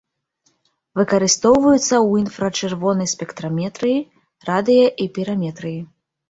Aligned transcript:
Выкарыстоўваюцца 1.01 1.81
ў 1.81 2.21
інфрачырвонай 2.21 3.07
спектраметрыі, 3.13 3.99
радыё- 4.49 4.91
і 5.07 5.09
піраметрыі. 5.21 5.79